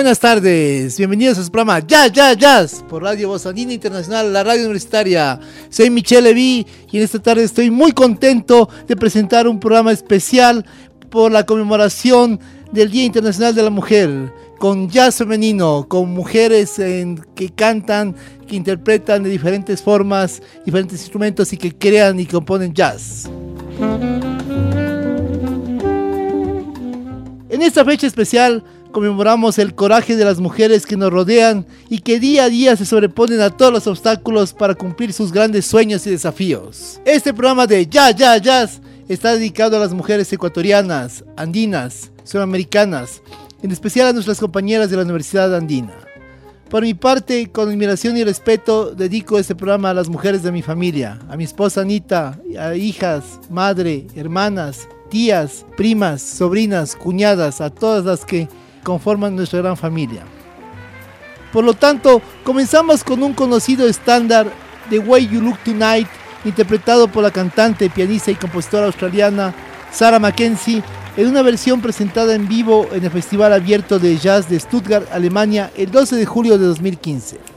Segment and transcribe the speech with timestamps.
[0.00, 4.42] Buenas tardes, bienvenidos a su programa Jazz, Jazz, Jazz por Radio Voz Andina Internacional, la
[4.42, 5.38] radio universitaria.
[5.68, 10.64] Soy Michelle Levy y en esta tarde estoy muy contento de presentar un programa especial
[11.10, 12.40] por la conmemoración
[12.72, 16.76] del Día Internacional de la Mujer, con jazz femenino, con mujeres
[17.34, 18.16] que cantan,
[18.48, 23.28] que interpretan de diferentes formas, diferentes instrumentos y que crean y componen jazz.
[27.50, 32.20] En esta fecha especial, conmemoramos el coraje de las mujeres que nos rodean y que
[32.20, 36.10] día a día se sobreponen a todos los obstáculos para cumplir sus grandes sueños y
[36.10, 37.00] desafíos.
[37.04, 43.22] Este programa de Ya, Ya, Jazz está dedicado a las mujeres ecuatorianas, andinas, sudamericanas,
[43.62, 45.94] en especial a nuestras compañeras de la Universidad Andina.
[46.70, 50.62] Por mi parte, con admiración y respeto, dedico este programa a las mujeres de mi
[50.62, 58.04] familia, a mi esposa Anita, a hijas, madre, hermanas, tías, primas, sobrinas, cuñadas, a todas
[58.04, 58.48] las que
[58.82, 60.22] conforman nuestra gran familia.
[61.52, 64.52] Por lo tanto, comenzamos con un conocido estándar
[64.88, 66.08] The Way You Look Tonight,
[66.44, 69.54] interpretado por la cantante, pianista y compositora australiana
[69.92, 70.82] Sarah Mackenzie,
[71.16, 75.70] en una versión presentada en vivo en el Festival Abierto de Jazz de Stuttgart, Alemania,
[75.76, 77.49] el 12 de julio de 2015.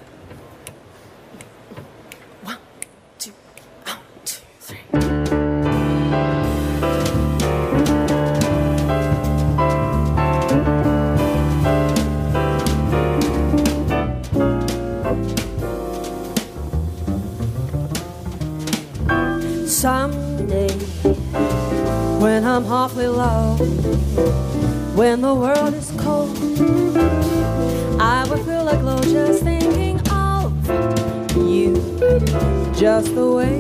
[33.43, 33.57] Way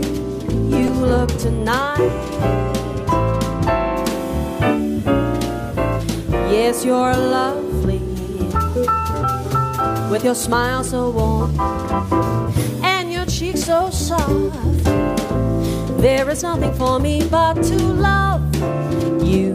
[0.75, 2.13] you look tonight.
[6.51, 7.99] Yes, you're lovely
[10.11, 11.51] with your smile so warm
[12.83, 14.83] and your cheeks so soft.
[16.01, 17.77] There is nothing for me but to
[18.09, 18.43] love
[19.23, 19.51] you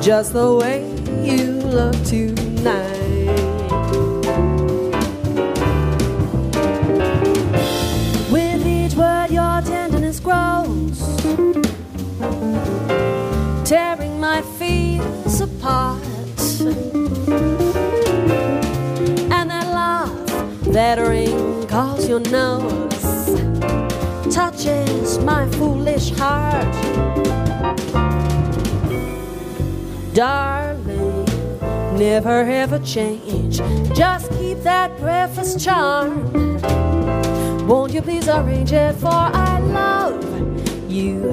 [0.00, 0.78] just the way
[1.24, 2.49] you look tonight.
[20.72, 23.24] That wrinkles your nose
[24.32, 26.64] touches my foolish heart.
[30.14, 31.24] Darling,
[31.98, 33.58] never ever change.
[33.96, 36.60] Just keep that breakfast charm.
[37.66, 38.94] Won't you please arrange it?
[38.94, 40.22] For I love
[40.88, 41.32] you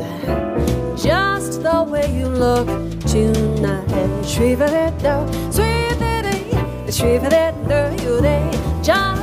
[0.97, 2.67] just the way you look
[3.01, 3.91] tonight.
[3.91, 5.53] It sweet it,
[6.91, 8.19] sweet it, you
[8.83, 9.16] just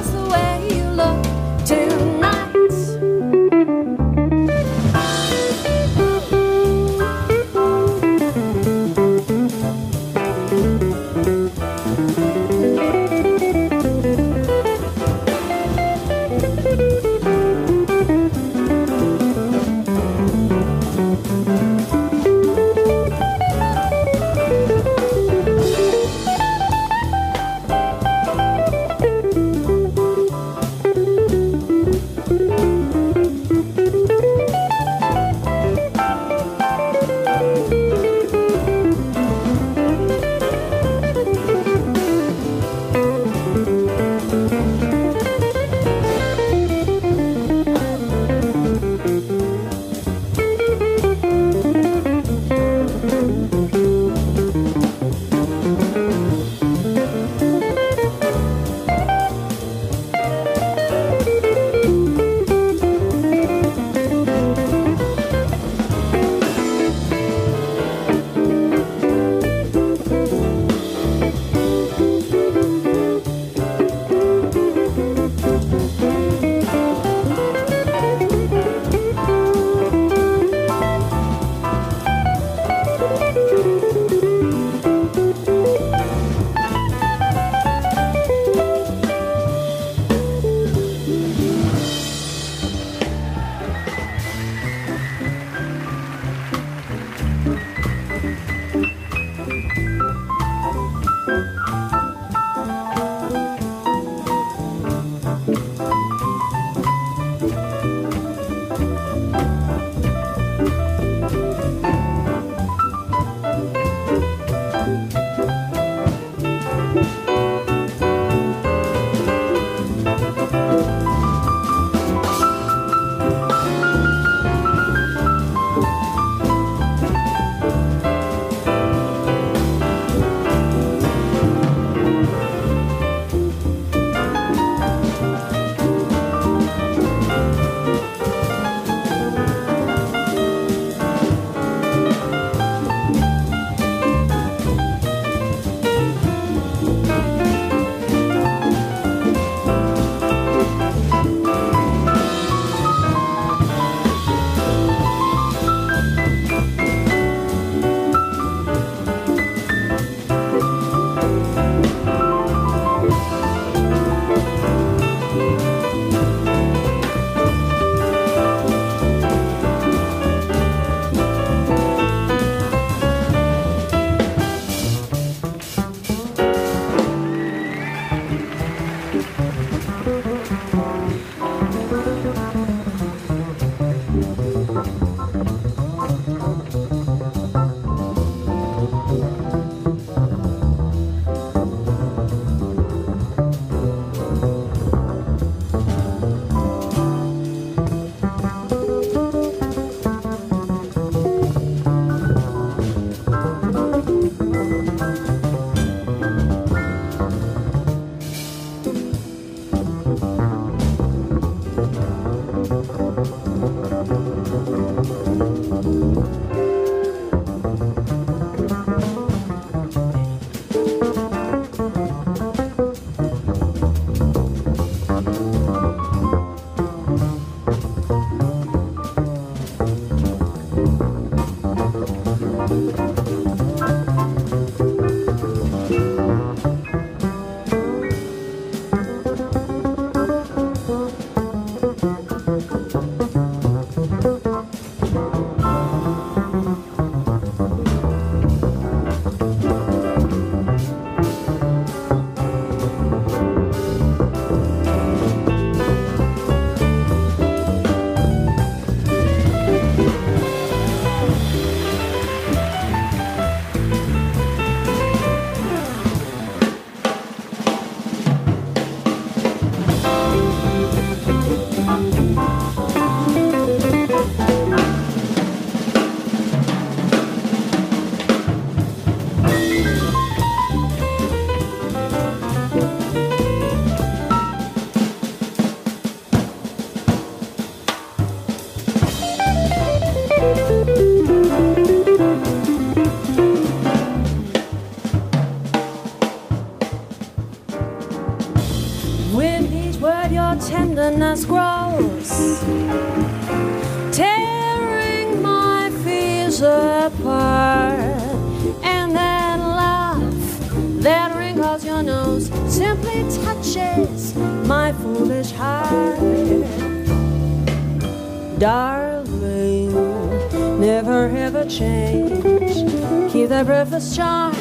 [324.04, 324.54] that charm.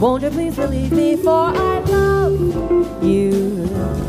[0.00, 3.68] Won't you please believe me, for I love you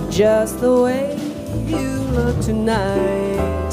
[0.10, 1.18] just the way
[1.66, 3.72] you look tonight.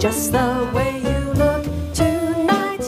[0.00, 2.84] Just the way you look tonight.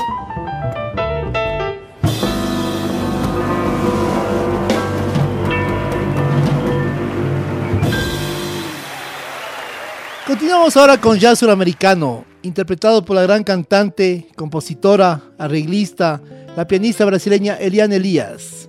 [10.26, 16.22] Continuamos ahora con jazz suramericano, interpretado por la gran cantante, compositora, arreglista,
[16.56, 18.68] la pianista brasileña Eliane Elias,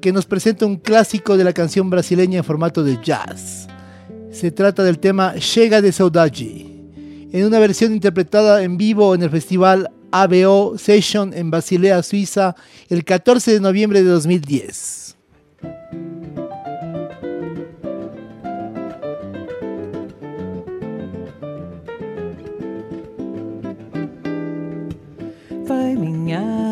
[0.00, 3.68] que nos presenta un clásico de la canción brasileña en formato de jazz.
[4.30, 6.66] Se trata del tema Chega de Saudade,
[7.32, 12.54] en una versión interpretada en vivo en el festival ABO Session en Basilea, Suiza,
[12.88, 15.03] el 14 de noviembre de 2010.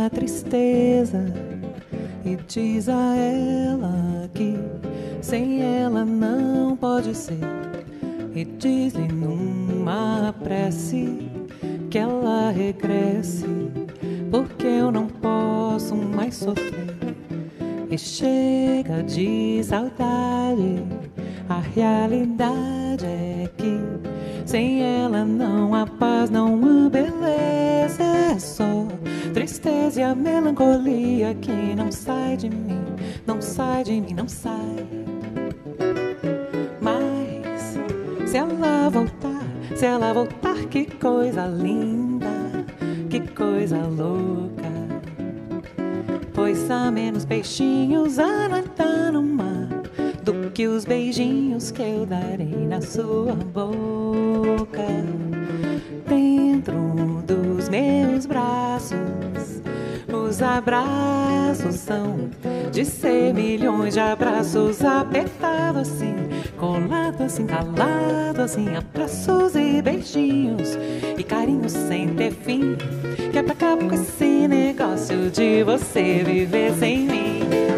[0.03, 1.33] Minha tristeza
[2.25, 4.57] e diz a ela que
[5.21, 7.39] sem ela não pode ser.
[8.35, 11.31] E diz-lhe numa prece
[11.91, 13.47] que ela regresse,
[14.31, 16.97] porque eu não posso mais sofrer.
[17.89, 20.83] E chega de saudade,
[21.53, 23.79] a realidade é que
[24.47, 28.87] sem ela não há paz, não há beleza, é só
[29.35, 32.83] tristeza e a melancolia que não sai de mim,
[33.27, 34.87] não sai de mim, não sai.
[36.81, 37.77] Mas
[38.31, 39.45] se ela voltar,
[39.77, 42.65] se ela voltar, que coisa linda,
[43.11, 44.73] que coisa louca.
[46.33, 49.52] Pois há menos peixinhos a nadar no mar
[50.55, 54.87] que os beijinhos que eu darei na sua boca.
[56.07, 59.63] Dentro dos meus braços,
[60.13, 62.29] os abraços são
[62.71, 66.15] de ser milhões de abraços apertados assim,
[66.59, 70.77] colado assim, calado assim, abraços e beijinhos
[71.17, 72.77] e carinhos sem ter fim.
[73.31, 77.72] Que é pra acabar com esse negócio de você viver sem mim.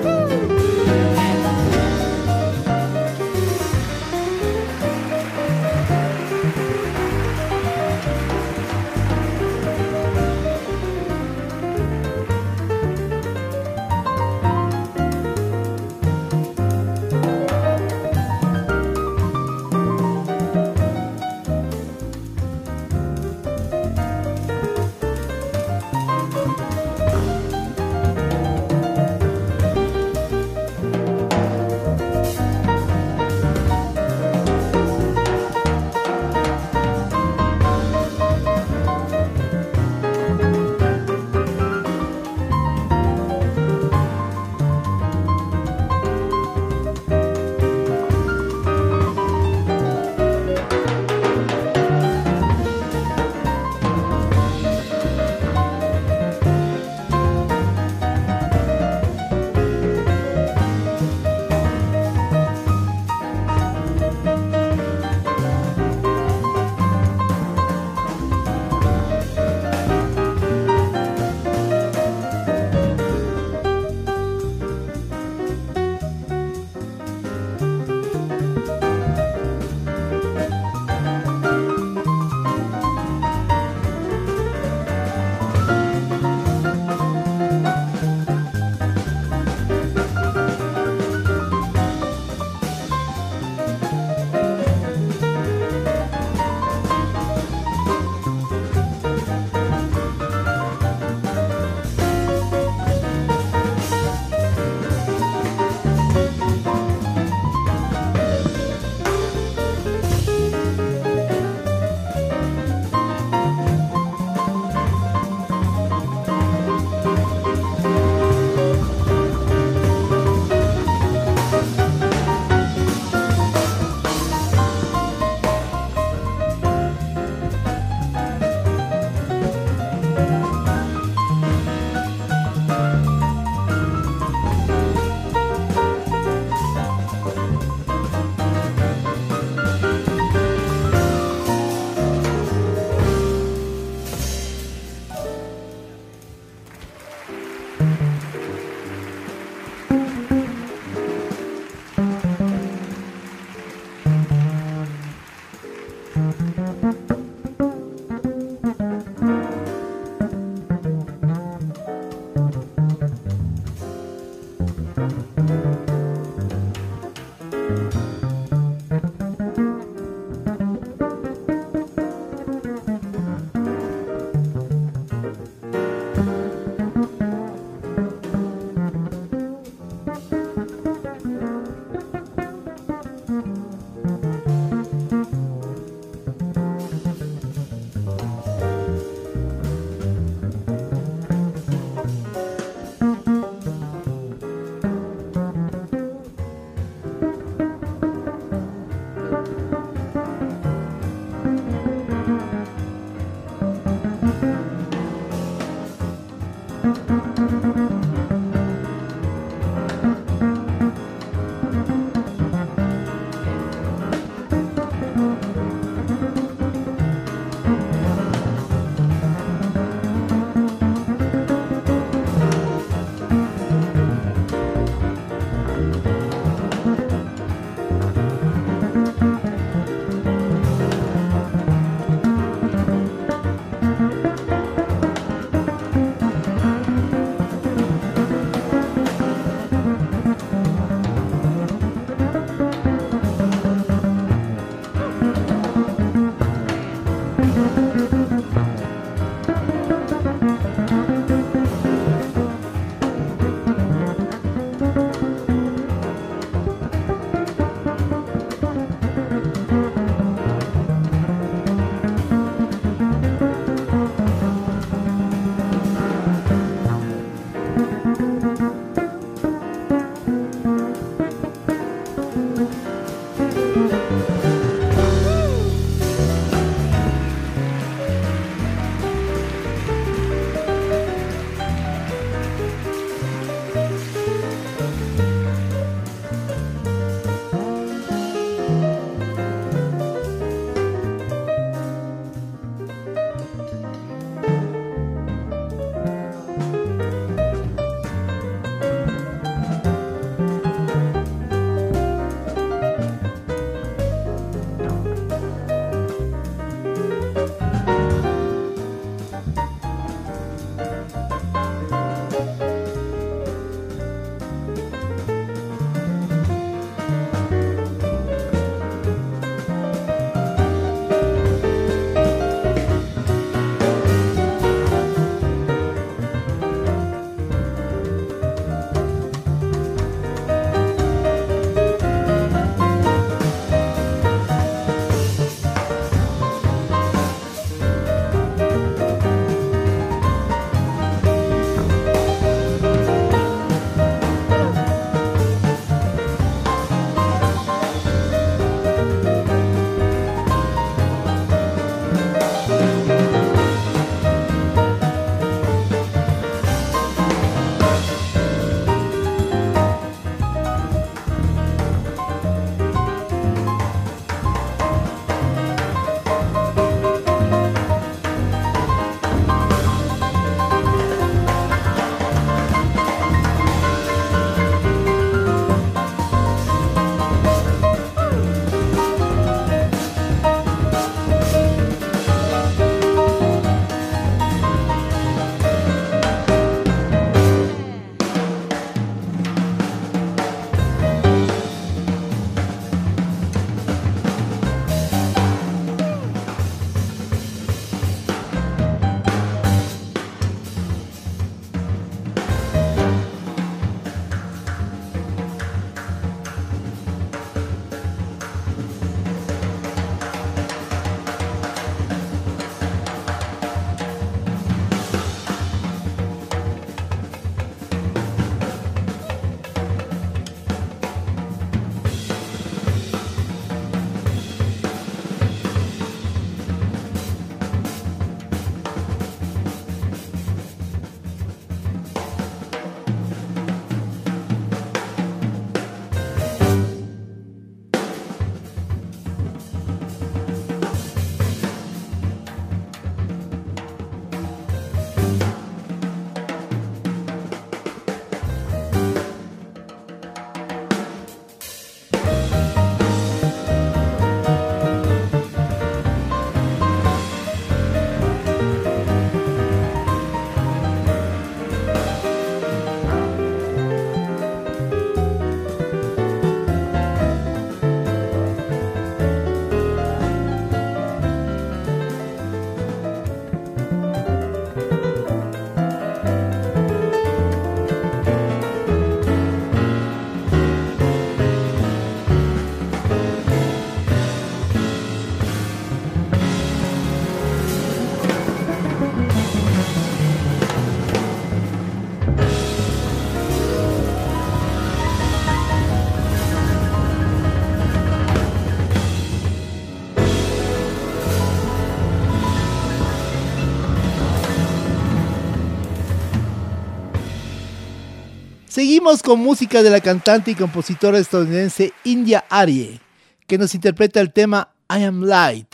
[508.75, 513.01] Seguimos con música de la cantante y compositora estadounidense India Arie,
[513.47, 515.73] que nos interpreta el tema I Am Light,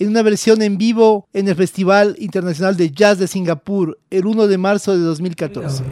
[0.00, 4.48] en una versión en vivo en el Festival Internacional de Jazz de Singapur el 1
[4.48, 5.84] de marzo de 2014.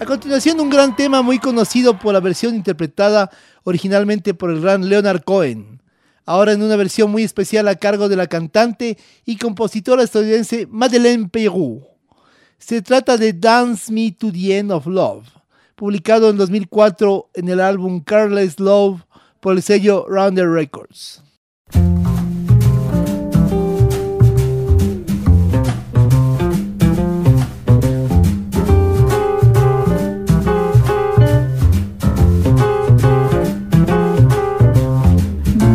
[0.00, 3.30] A continuación, un gran tema muy conocido por la versión interpretada
[3.64, 5.82] originalmente por el gran Leonard Cohen,
[6.24, 8.96] ahora en una versión muy especial a cargo de la cantante
[9.26, 11.82] y compositora estadounidense Madeleine Peyroux.
[12.58, 15.28] Se trata de Dance Me to the End of Love,
[15.80, 19.00] publicado en 2004 en el álbum Careless Love
[19.40, 21.22] por el sello Rounder Records.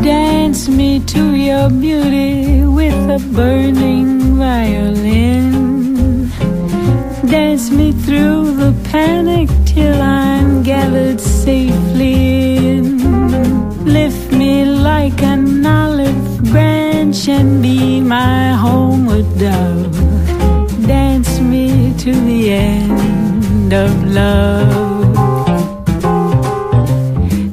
[0.04, 6.30] Dance me to your beauty with a burning violin.
[7.28, 9.50] Dance me through the panic
[9.86, 12.16] till I'm gathered safely
[12.74, 12.86] in.
[13.98, 19.96] Lift me like an olive branch and be my homeward dove.
[20.94, 21.66] Dance me
[22.04, 25.14] to the end of love.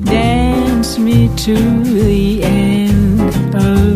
[0.04, 1.56] Dance me to
[2.02, 3.92] the end of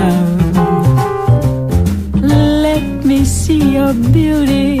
[0.00, 0.56] love.
[2.66, 4.80] Let me see your beauty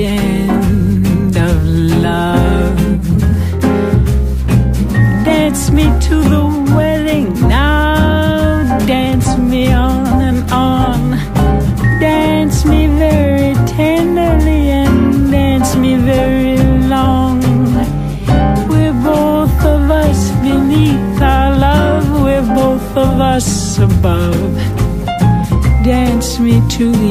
[26.81, 27.10] to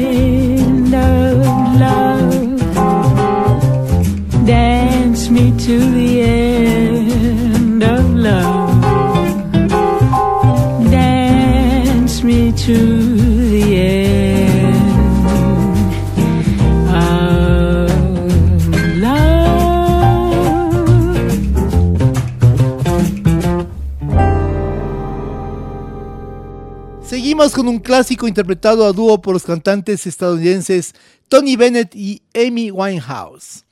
[27.49, 30.93] Con un clásico interpretado a dúo por los cantantes estadounidenses
[31.27, 33.65] Tony Bennett y Amy Winehouse.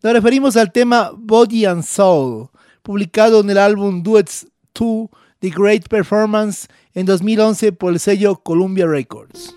[0.00, 2.50] Nos referimos al tema Body and Soul,
[2.84, 5.08] publicado en el álbum Duets 2
[5.40, 9.56] The Great Performance en 2011 por el sello Columbia Records.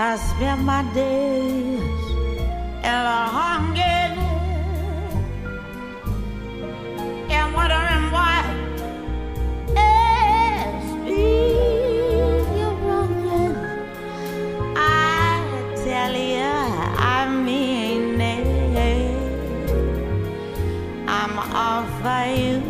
[0.00, 3.98] I spend my days in a hunger
[7.34, 8.44] and wondering why
[9.74, 10.92] it's
[12.56, 13.56] you're wronging.
[14.76, 15.42] I
[15.84, 16.54] tell you,
[17.16, 18.76] I mean it.
[21.08, 22.60] I'm all for you,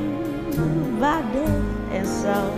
[0.99, 1.45] body
[1.93, 2.58] and soul.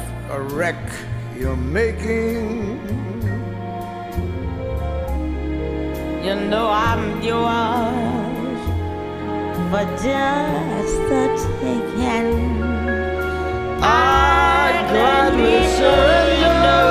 [0.31, 0.81] a wreck
[1.37, 2.79] you're making.
[6.23, 8.61] You know I'm yours
[9.69, 11.23] for just the
[11.59, 12.63] taking.
[13.83, 16.81] I'd gladly surrender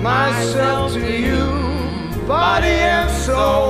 [0.00, 1.42] myself to you,
[2.28, 3.69] body and soul.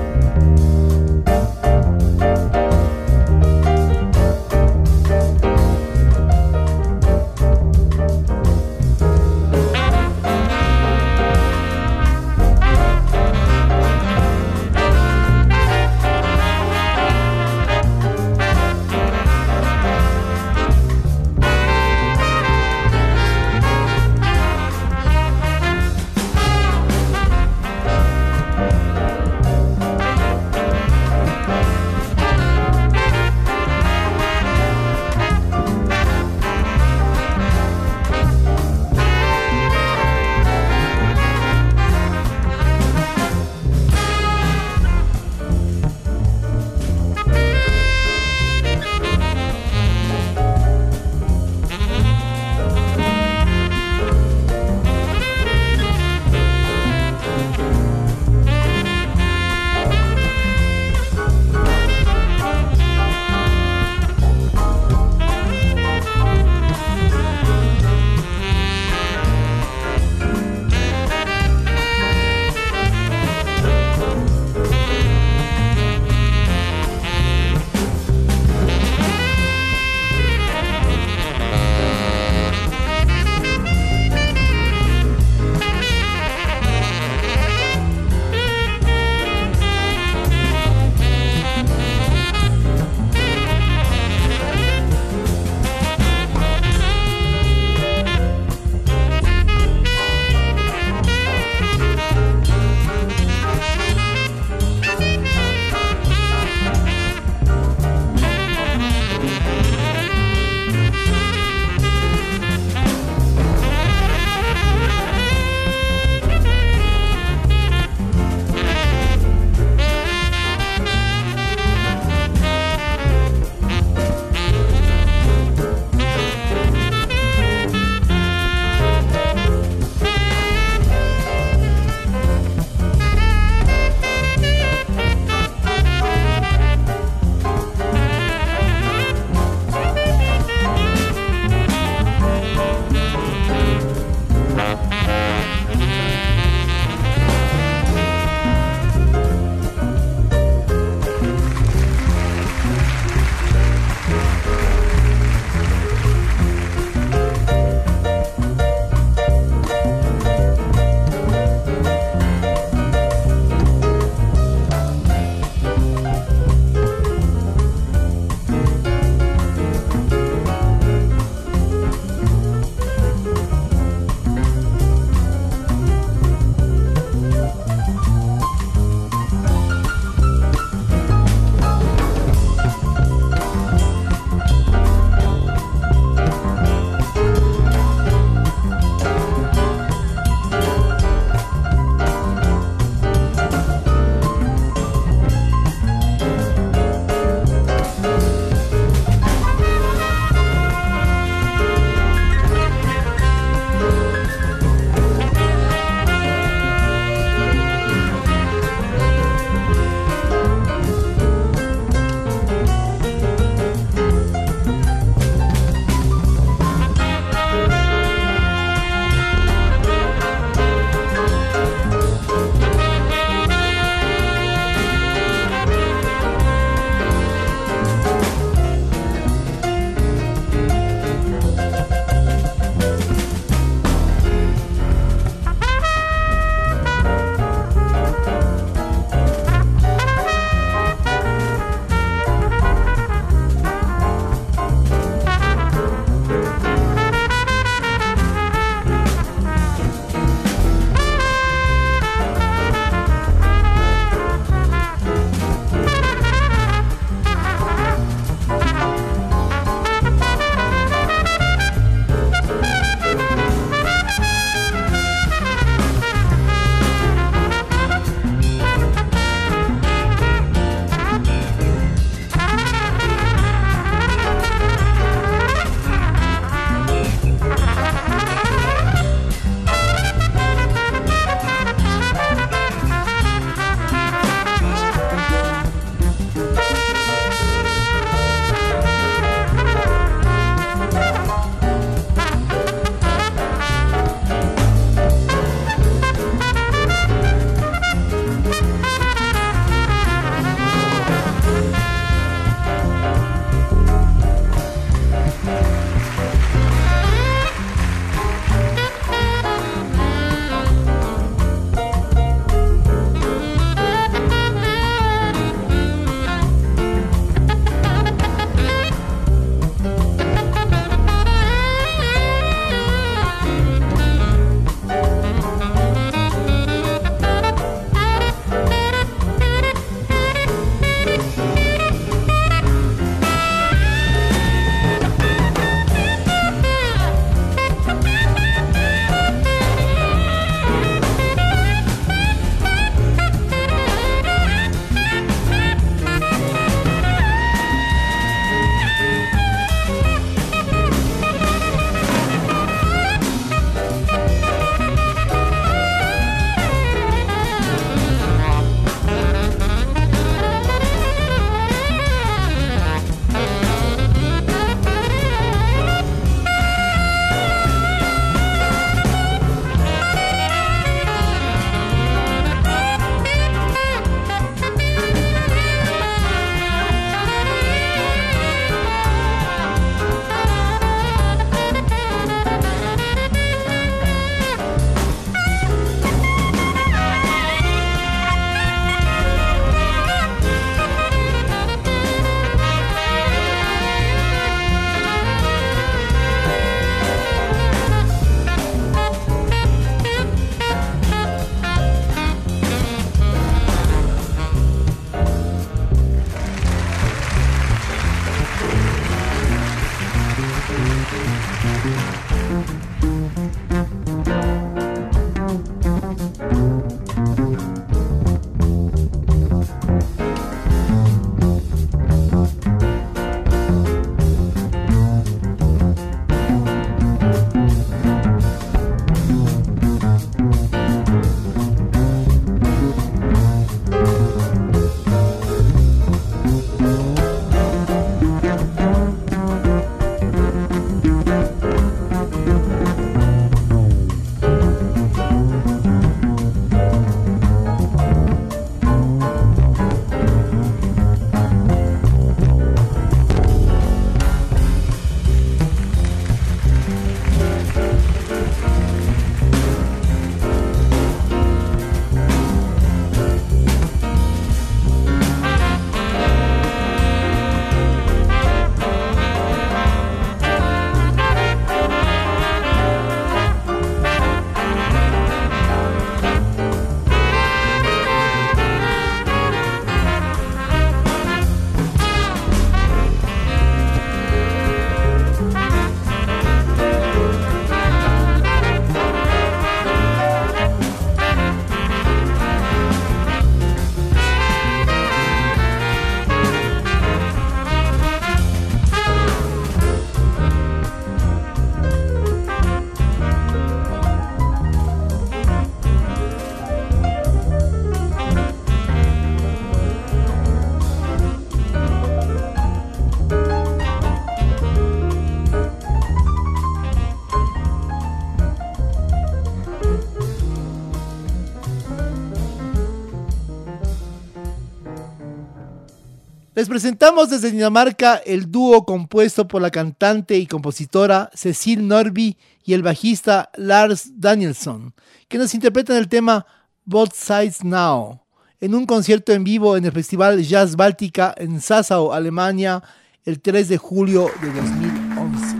[526.59, 532.72] Les presentamos desde Dinamarca el dúo compuesto por la cantante y compositora Cecil Norby y
[532.72, 534.92] el bajista Lars Danielsson,
[535.28, 536.44] que nos interpretan el tema
[536.84, 538.22] Both Sides Now
[538.61, 542.82] en un concierto en vivo en el Festival Jazz Báltica en Sassau, Alemania,
[543.24, 545.57] el 3 de julio de 2011.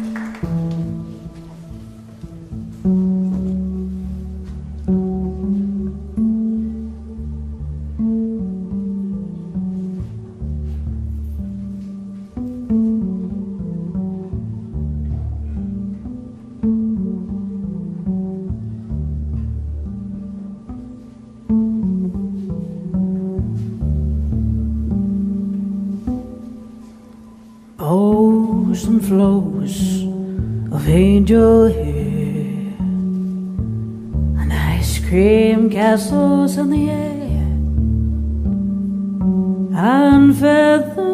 [35.99, 37.49] Castles in the air
[39.75, 41.05] and feather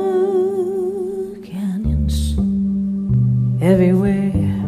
[1.42, 2.36] canyons
[3.62, 4.60] everywhere.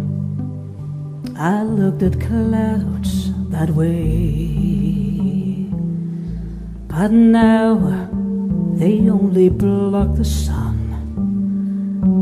[1.37, 4.89] I looked at clouds that way,
[6.89, 7.75] but now
[8.81, 10.79] they only block the sun.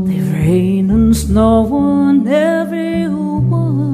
[0.05, 3.85] They rain and snow on everyone.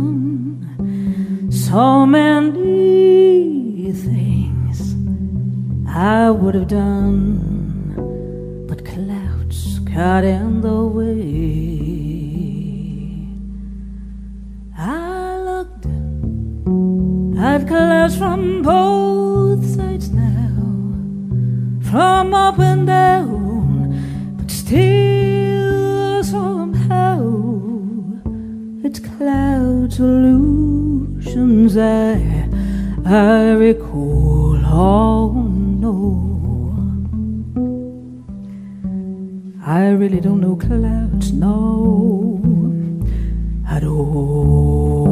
[1.51, 2.50] So many
[6.01, 7.93] I would have done,
[8.67, 11.27] but clouds got in the way.
[14.75, 15.85] I looked
[17.37, 20.57] at clouds from both sides now,
[21.91, 27.19] from up and down, but still somehow
[28.83, 32.49] it's clouds illusions I,
[33.05, 34.57] I recall.
[34.65, 35.50] Oh
[35.91, 36.73] no.
[39.65, 42.39] I really don't know clouds, no,
[43.69, 45.11] at all.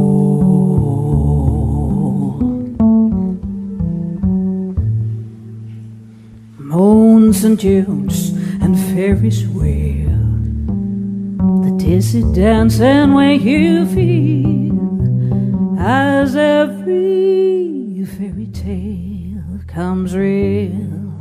[6.58, 8.30] Moans and tunes
[8.62, 10.10] and fairies wheel,
[11.64, 14.70] the dizzy dancing way you feel
[15.80, 19.09] as every fairy tale
[19.74, 21.14] comes real.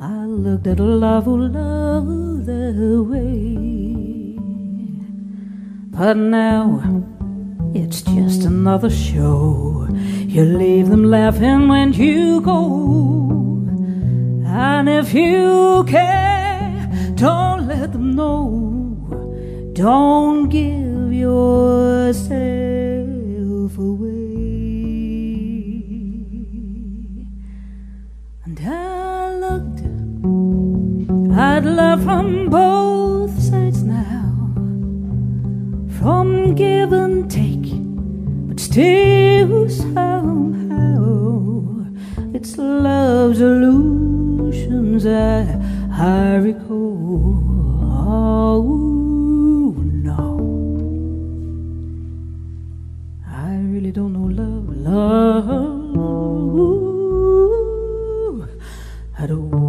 [0.00, 4.38] I looked at a love, oh love, the way.
[5.90, 7.06] But now
[7.74, 9.88] it's just another show.
[10.26, 13.66] You leave them laughing when you go.
[14.44, 19.72] And if you care, don't let them know.
[19.72, 22.97] Don't give yourself
[31.38, 34.34] at love from both sides now,
[36.00, 37.70] from give and take,
[38.48, 40.96] but still somehow
[42.34, 45.46] it's love's illusions I,
[45.92, 47.36] I recall.
[48.10, 49.74] Oh
[50.08, 50.40] no,
[53.28, 54.68] I really don't know love,
[58.34, 58.48] love
[59.20, 59.67] at all.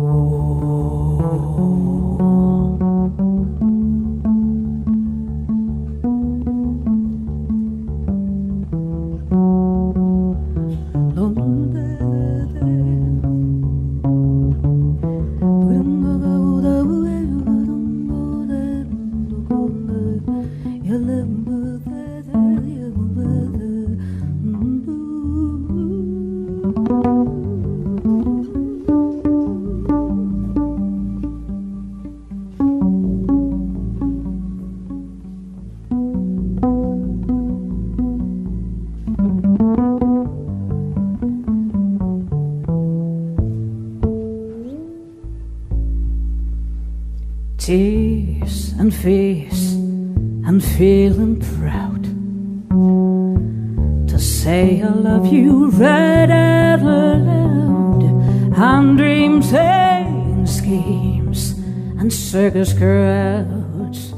[62.50, 64.14] Circus crowds.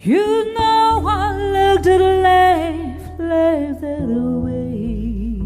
[0.00, 5.38] You know I looked at life, life that away,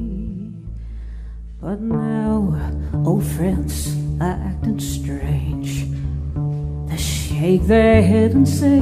[1.61, 2.73] but now
[3.05, 5.85] old friends are acting strange.
[6.89, 8.81] They shake their head and say,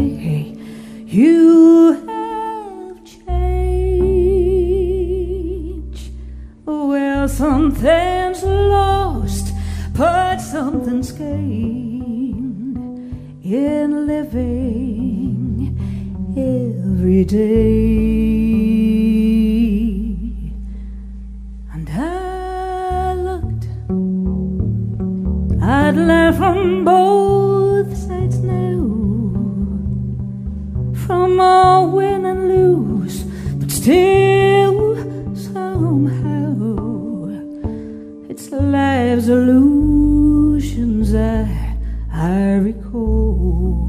[38.41, 41.76] it's life's illusions I,
[42.12, 43.89] I recall.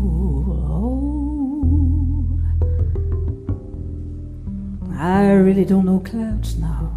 [4.97, 6.89] I really don't know clouds now.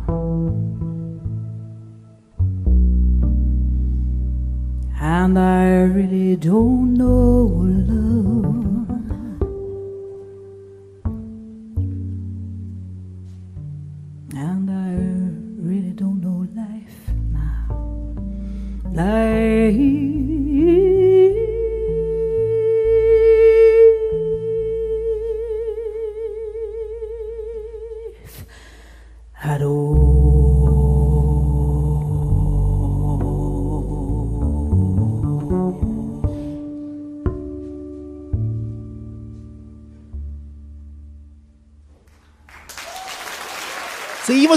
[4.99, 7.51] And I really don't know
[7.91, 8.42] love.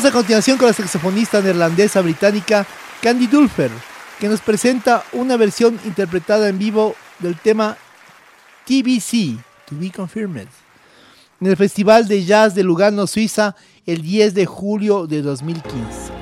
[0.06, 2.64] A continuación con la saxofonista neerlandesa británica
[3.02, 3.72] Candy Dulfer,
[4.20, 7.76] que nos presenta una versión interpretada en vivo del tema
[8.66, 10.48] TBC, To Be Confirmed,
[11.42, 13.56] en el Festival de Jazz de Lugano, Suiza,
[13.88, 16.15] el 10 de julio de 2015.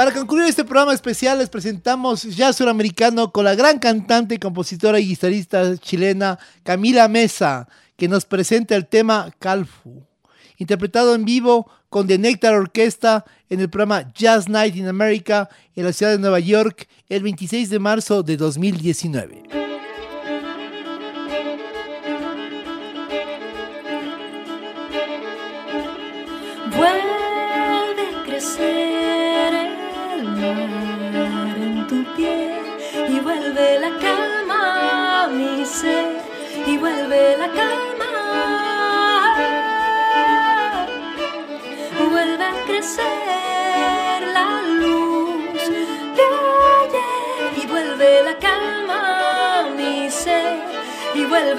[0.00, 5.08] Para concluir este programa especial les presentamos Jazz Suramericano con la gran cantante, compositora y
[5.08, 10.06] guitarrista chilena Camila Mesa, que nos presenta el tema Calfu,
[10.56, 15.84] interpretado en vivo con The Nectar Orquesta en el programa Jazz Night in America en
[15.84, 19.69] la ciudad de Nueva York el 26 de marzo de 2019.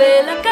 [0.02, 0.51] de la.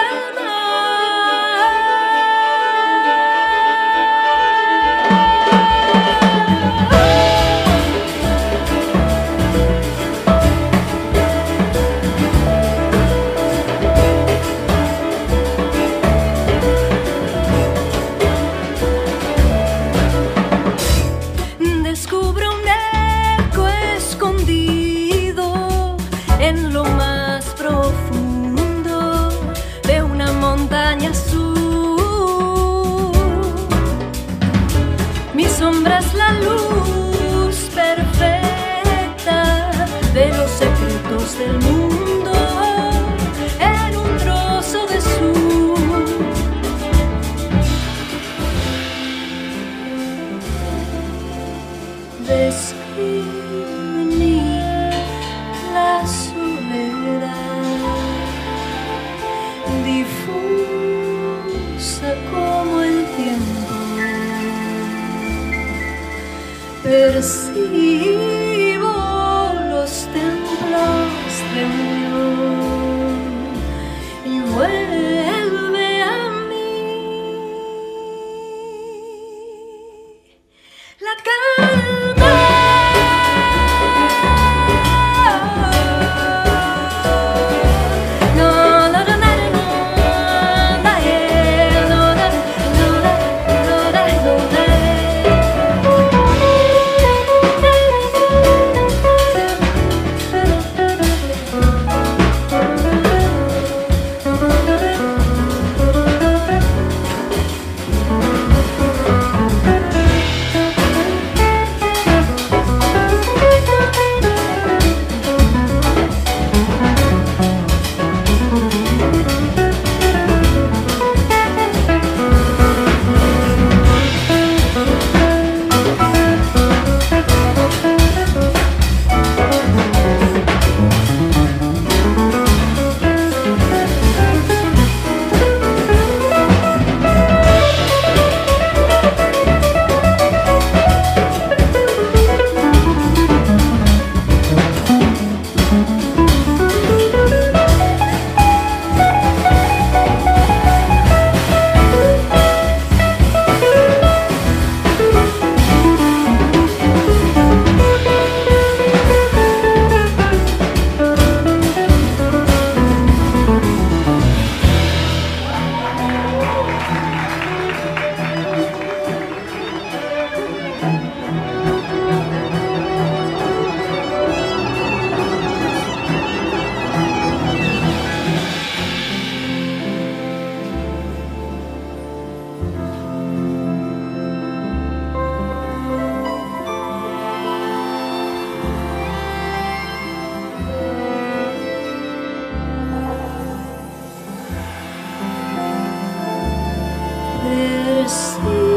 [197.50, 198.69] Percibo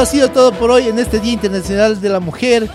[0.00, 2.66] Ha sido todo por hoy en este Día Internacional de la Mujer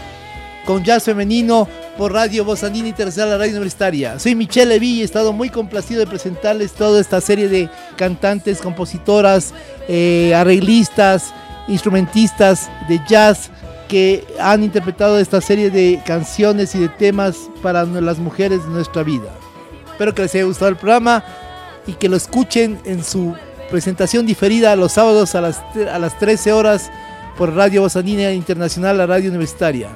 [0.63, 1.67] con jazz femenino
[1.97, 4.19] por Radio Voz Andina Internacional, la radio universitaria.
[4.19, 8.61] Soy Michelle Levy y he estado muy complacido de presentarles toda esta serie de cantantes,
[8.61, 9.55] compositoras,
[9.87, 11.33] eh, arreglistas,
[11.67, 13.49] instrumentistas de jazz
[13.87, 19.01] que han interpretado esta serie de canciones y de temas para las mujeres de nuestra
[19.01, 19.31] vida.
[19.87, 21.25] Espero que les haya gustado el programa
[21.87, 23.33] y que lo escuchen en su
[23.71, 26.91] presentación diferida los sábados a las, a las 13 horas
[27.37, 29.89] por Radio Bozanina Internacional, la radio universitaria.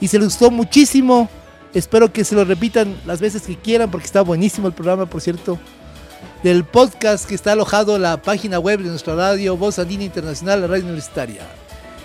[0.00, 1.28] Y se les gustó muchísimo,
[1.72, 5.20] espero que se lo repitan las veces que quieran porque está buenísimo el programa, por
[5.20, 5.58] cierto
[6.44, 10.60] del podcast que está alojado en la página web de nuestra radio Voz Andina Internacional,
[10.60, 11.40] la radio universitaria.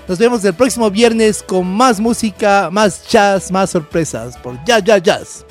[0.08, 4.98] Nos vemos el próximo viernes con más música, más jazz, más sorpresas por Ya Ya
[4.98, 5.46] Jazz.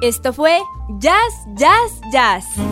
[0.00, 0.58] Esto fue
[0.98, 2.71] Jazz, Jazz, Jazz.